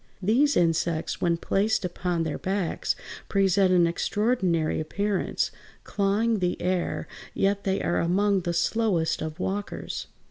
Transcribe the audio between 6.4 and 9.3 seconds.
air; yet they are among the slowest